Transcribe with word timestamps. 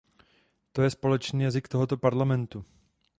To 0.71 0.81
je 0.81 0.89
společný 0.89 1.43
jazyk 1.43 1.67
tohoto 1.67 1.97
Parlamentu. 1.97 2.65